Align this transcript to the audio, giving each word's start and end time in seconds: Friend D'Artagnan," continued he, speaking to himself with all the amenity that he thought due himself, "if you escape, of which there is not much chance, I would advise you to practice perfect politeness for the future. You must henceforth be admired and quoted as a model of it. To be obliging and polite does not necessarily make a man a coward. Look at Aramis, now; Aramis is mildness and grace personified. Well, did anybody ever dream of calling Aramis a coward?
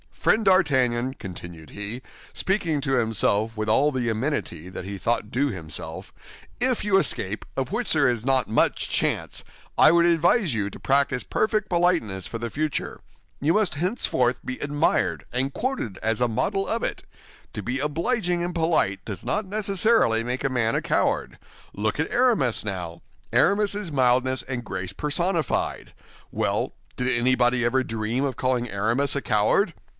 Friend 0.11 0.45
D'Artagnan," 0.45 1.15
continued 1.15 1.71
he, 1.71 2.03
speaking 2.31 2.79
to 2.81 2.93
himself 2.93 3.57
with 3.57 3.67
all 3.67 3.91
the 3.91 4.07
amenity 4.07 4.69
that 4.69 4.85
he 4.85 4.99
thought 4.99 5.31
due 5.31 5.47
himself, 5.49 6.13
"if 6.59 6.83
you 6.83 6.97
escape, 6.97 7.43
of 7.57 7.71
which 7.71 7.93
there 7.93 8.07
is 8.09 8.23
not 8.25 8.47
much 8.47 8.87
chance, 8.87 9.43
I 9.79 9.91
would 9.91 10.05
advise 10.05 10.53
you 10.53 10.69
to 10.71 10.79
practice 10.79 11.23
perfect 11.23 11.69
politeness 11.69 12.27
for 12.27 12.37
the 12.37 12.51
future. 12.51 13.01
You 13.39 13.53
must 13.55 13.75
henceforth 13.75 14.39
be 14.45 14.59
admired 14.59 15.25
and 15.31 15.53
quoted 15.53 15.97
as 16.03 16.21
a 16.21 16.27
model 16.27 16.67
of 16.67 16.83
it. 16.83 17.03
To 17.53 17.63
be 17.63 17.79
obliging 17.79 18.43
and 18.43 18.53
polite 18.53 19.03
does 19.05 19.25
not 19.25 19.45
necessarily 19.45 20.23
make 20.23 20.43
a 20.43 20.49
man 20.49 20.75
a 20.75 20.83
coward. 20.83 21.37
Look 21.73 21.99
at 21.99 22.11
Aramis, 22.11 22.63
now; 22.63 23.01
Aramis 23.33 23.73
is 23.73 23.91
mildness 23.91 24.43
and 24.43 24.63
grace 24.63 24.93
personified. 24.93 25.93
Well, 26.31 26.73
did 26.95 27.07
anybody 27.07 27.65
ever 27.65 27.83
dream 27.83 28.23
of 28.23 28.37
calling 28.37 28.69
Aramis 28.69 29.15
a 29.15 29.21
coward? 29.23 29.73